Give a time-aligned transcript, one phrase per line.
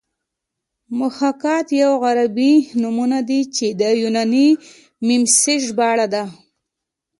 [0.99, 4.47] محاکات یوه عربي نومونه ده چې د یوناني
[5.07, 6.23] میمیسیس ژباړه ده